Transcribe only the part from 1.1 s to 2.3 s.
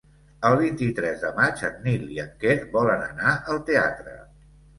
de maig en Nil i